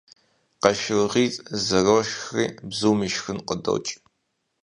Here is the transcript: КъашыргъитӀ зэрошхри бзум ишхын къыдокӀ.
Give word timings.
КъашыргъитӀ 0.61 1.39
зэрошхри 1.65 2.45
бзум 2.69 2.99
ишхын 3.07 3.39
къыдокӀ. 3.47 3.91